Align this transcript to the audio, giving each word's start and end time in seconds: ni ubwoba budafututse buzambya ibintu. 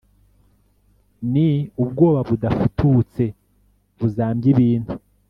ni 1.31 1.49
ubwoba 1.81 2.19
budafututse 2.29 3.23
buzambya 3.97 4.47
ibintu. 4.55 4.93